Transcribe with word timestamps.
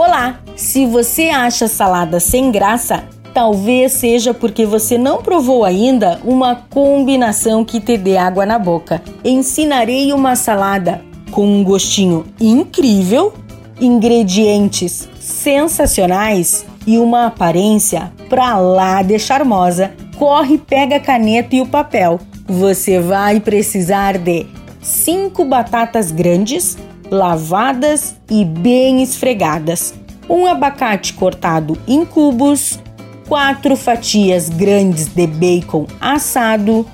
Olá! 0.00 0.38
Se 0.54 0.86
você 0.86 1.24
acha 1.24 1.66
salada 1.66 2.20
sem 2.20 2.52
graça, 2.52 3.02
talvez 3.34 3.94
seja 3.94 4.32
porque 4.32 4.64
você 4.64 4.96
não 4.96 5.20
provou 5.20 5.64
ainda 5.64 6.20
uma 6.22 6.54
combinação 6.54 7.64
que 7.64 7.80
te 7.80 7.98
dê 7.98 8.16
água 8.16 8.46
na 8.46 8.60
boca. 8.60 9.02
Ensinarei 9.24 10.12
uma 10.12 10.36
salada 10.36 11.02
com 11.32 11.44
um 11.44 11.64
gostinho 11.64 12.26
incrível, 12.40 13.34
ingredientes 13.80 15.08
sensacionais 15.18 16.64
e 16.86 16.96
uma 16.96 17.26
aparência 17.26 18.12
pra 18.28 18.56
lá 18.56 19.02
de 19.02 19.18
charmosa. 19.18 19.90
Corre, 20.16 20.58
pega 20.58 20.94
a 20.98 21.00
caneta 21.00 21.56
e 21.56 21.60
o 21.60 21.66
papel. 21.66 22.20
Você 22.46 23.00
vai 23.00 23.40
precisar 23.40 24.16
de 24.16 24.46
5 24.80 25.44
batatas 25.44 26.12
grandes, 26.12 26.78
lavadas 27.10 28.16
e 28.30 28.44
bem 28.44 29.02
esfregadas, 29.02 29.94
um 30.28 30.46
abacate 30.46 31.14
cortado 31.14 31.78
em 31.86 32.04
cubos, 32.04 32.78
quatro 33.26 33.76
fatias 33.76 34.48
grandes 34.48 35.06
de 35.06 35.26
bacon 35.26 35.86
assado, 36.00 36.86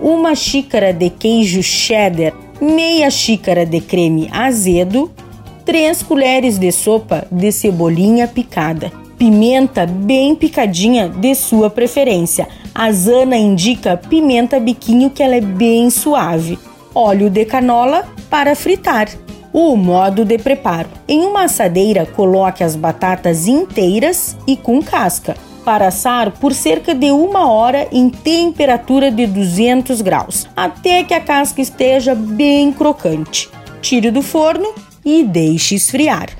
uma 0.00 0.34
xícara 0.34 0.92
de 0.92 1.08
queijo 1.10 1.62
cheddar, 1.62 2.32
meia 2.60 3.10
xícara 3.10 3.64
de 3.64 3.80
creme 3.80 4.28
azedo, 4.32 5.10
três 5.64 6.02
colheres 6.02 6.58
de 6.58 6.70
sopa 6.72 7.26
de 7.30 7.52
cebolinha 7.52 8.26
picada, 8.26 8.92
pimenta 9.16 9.86
bem 9.86 10.34
picadinha 10.34 11.08
de 11.08 11.34
sua 11.34 11.70
preferência. 11.70 12.48
A 12.74 12.90
Zana 12.90 13.36
indica 13.36 13.96
pimenta 13.96 14.58
biquinho 14.58 15.10
que 15.10 15.22
ela 15.22 15.36
é 15.36 15.40
bem 15.40 15.88
suave. 15.90 16.58
Óleo 16.94 17.30
de 17.30 17.44
canola 17.44 18.04
para 18.28 18.54
fritar. 18.56 19.08
O 19.52 19.76
modo 19.76 20.24
de 20.24 20.38
preparo: 20.38 20.88
em 21.06 21.20
uma 21.20 21.44
assadeira, 21.44 22.06
coloque 22.06 22.64
as 22.64 22.74
batatas 22.74 23.46
inteiras 23.46 24.36
e 24.46 24.56
com 24.56 24.82
casca 24.82 25.36
para 25.64 25.88
assar 25.88 26.32
por 26.32 26.52
cerca 26.52 26.94
de 26.94 27.10
uma 27.10 27.48
hora 27.48 27.86
em 27.92 28.08
temperatura 28.08 29.10
de 29.10 29.26
200 29.26 30.00
graus, 30.00 30.48
até 30.56 31.04
que 31.04 31.14
a 31.14 31.20
casca 31.20 31.60
esteja 31.60 32.14
bem 32.14 32.72
crocante. 32.72 33.48
Tire 33.80 34.10
do 34.10 34.22
forno 34.22 34.74
e 35.04 35.22
deixe 35.22 35.74
esfriar. 35.74 36.30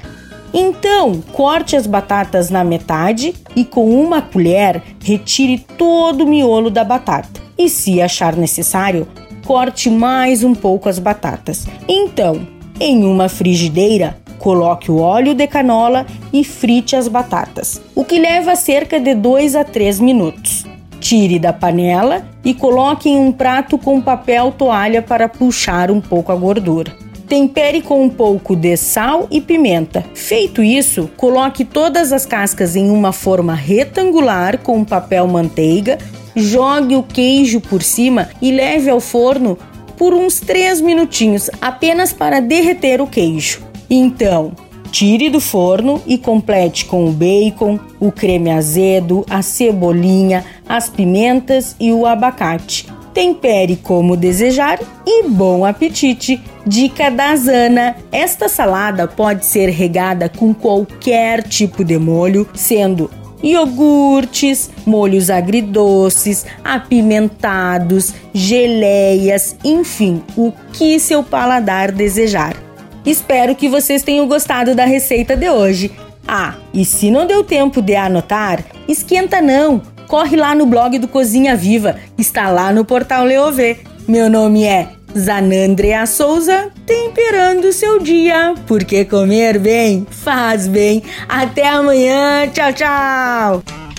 Então, 0.55 1.23
corte 1.33 1.77
as 1.77 1.86
batatas 1.86 2.51
na 2.51 2.62
metade 2.62 3.34
e 3.56 3.64
com 3.64 3.89
uma 3.89 4.20
colher 4.20 4.83
retire 5.03 5.58
todo 5.79 6.25
o 6.25 6.29
miolo 6.29 6.70
da 6.70 6.84
batata. 6.84 7.41
E 7.56 7.69
se 7.69 8.03
achar 8.03 8.36
necessário, 8.36 9.08
corte 9.47 9.89
mais 9.89 10.45
um 10.45 10.55
pouco 10.55 10.89
as 10.89 10.98
batatas. 10.98 11.67
Então, 11.89 12.47
em 12.83 13.05
uma 13.05 13.28
frigideira, 13.28 14.16
coloque 14.41 14.91
o 14.91 14.98
óleo 14.98 15.34
de 15.34 15.47
canola 15.47 16.05
e 16.33 16.42
frite 16.42 16.97
as 16.97 17.06
batatas, 17.06 17.80
o 17.94 18.05
que 18.05 18.19
leva 18.19 18.56
cerca 18.56 18.98
de 18.98 19.14
2 19.14 19.55
a 19.55 19.62
3 19.62 20.00
minutos. 20.00 20.66
Tire 20.98 21.39
da 21.39 21.52
panela 21.52 22.27
e 22.44 22.52
coloque 22.52 23.08
em 23.08 23.16
um 23.16 23.30
prato 23.30 23.78
com 23.78 24.00
papel 24.00 24.50
toalha 24.50 25.00
para 25.00 25.28
puxar 25.28 25.92
um 25.92 26.00
pouco 26.00 26.33
a 26.33 26.34
gordura. 26.34 26.92
Tempere 27.28 27.83
com 27.83 28.02
um 28.02 28.11
pouco 28.11 28.56
de 28.56 28.77
sal 28.77 29.28
e 29.30 29.41
pimenta. 29.41 30.05
Feito 30.12 30.61
isso, 30.61 31.08
coloque 31.17 31.64
todas 31.64 32.12
as 32.12 32.27
cascas 32.27 32.74
em 32.74 32.91
uma 32.91 33.12
forma 33.12 33.55
retangular 33.55 34.58
com 34.58 34.84
papel 34.84 35.28
manteiga, 35.28 35.98
jogue 36.34 36.96
o 36.96 37.02
queijo 37.05 37.61
por 37.61 37.80
cima 37.80 38.28
e 38.41 38.50
leve 38.50 38.91
ao 38.91 38.98
forno 38.98 39.56
por 40.03 40.14
uns 40.14 40.41
3 40.41 40.81
minutinhos, 40.81 41.48
apenas 41.61 42.12
para 42.12 42.41
derreter 42.41 43.00
o 43.00 43.06
queijo. 43.06 43.61
Então, 43.89 44.50
tire 44.91 45.31
do 45.31 45.41
forno 45.41 46.03
e 46.05 46.19
complete 46.19 46.86
com 46.86 47.06
o 47.06 47.12
bacon, 47.12 47.78
o 48.00 48.11
creme 48.11 48.50
azedo, 48.50 49.25
a 49.30 49.42
cebolinha, 49.42 50.45
as 50.69 50.89
pimentas 50.89 51.77
e 51.78 51.92
o 51.92 52.05
abacate. 52.05 52.89
Tempere 53.14 53.77
como 53.77 54.17
desejar 54.17 54.80
e 55.07 55.29
bom 55.29 55.64
apetite! 55.64 56.42
Dica 56.67 57.08
da 57.08 57.36
Zana: 57.36 57.95
esta 58.11 58.48
salada 58.48 59.07
pode 59.07 59.46
ser 59.46 59.69
regada 59.69 60.29
com 60.29 60.52
qualquer 60.52 61.45
tipo 61.45 61.84
de 61.84 61.96
molho, 61.96 62.48
sendo 62.55 63.08
iogurtes, 63.42 64.70
molhos 64.86 65.30
agridoces, 65.30 66.47
apimentados, 66.64 68.14
geleias, 68.33 69.57
enfim, 69.64 70.23
o 70.36 70.53
que 70.73 71.01
seu 71.01 71.23
paladar 71.23 71.91
desejar. 71.91 72.57
Espero 73.05 73.55
que 73.55 73.69
vocês 73.69 74.02
tenham 74.02 74.29
gostado 74.29 74.75
da 74.75 74.85
receita 74.85 75.36
de 75.36 75.51
hoje. 75.51 75.91
Ah, 76.27 76.55
e 76.73 76.85
se 76.85 77.11
não 77.11 77.27
deu 77.27 77.42
tempo 77.42 77.83
de 77.83 77.97
anotar, 77.97 78.64
esquenta 78.86 79.41
não. 79.41 79.83
Corre 80.07 80.36
lá 80.36 80.55
no 80.55 80.67
blog 80.67 80.98
do 80.98 81.08
Cozinha 81.08 81.57
Viva, 81.57 81.97
está 82.17 82.48
lá 82.51 82.73
no 82.73 82.85
portal 82.85 83.25
Leovê. 83.25 83.79
Meu 84.07 84.29
nome 84.29 84.64
é 84.64 84.89
Zanandrea 85.17 86.06
Souza, 86.06 86.70
temperando 86.86 87.73
seu 87.73 87.98
dia, 87.98 88.55
porque 88.67 89.05
comer 89.05 89.58
bem 89.58 90.06
faz 90.11 90.67
bem. 90.67 91.02
Até 91.28 91.68
amanhã, 91.68 92.48
tchau, 92.48 92.73
tchau! 92.73 93.92